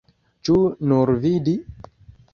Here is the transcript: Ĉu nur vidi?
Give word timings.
Ĉu 0.47 0.55
nur 0.93 1.13
vidi? 1.27 1.57